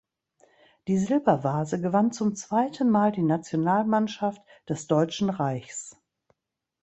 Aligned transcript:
Die 0.87 0.97
Silbervase 0.97 1.79
gewann 1.79 2.11
zum 2.11 2.33
zweiten 2.35 2.89
Mal 2.89 3.11
die 3.11 3.21
Nationalmannschaft 3.21 4.41
des 4.67 4.87
Deutschen 4.87 5.29
Reichs. 5.29 5.95